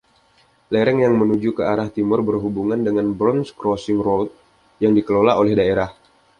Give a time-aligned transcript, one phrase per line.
[0.73, 4.27] Lereng yang menuju ke arah timur berhubungan dengan Burns Crossing Road
[4.83, 5.89] yang dikelola oleh daerah.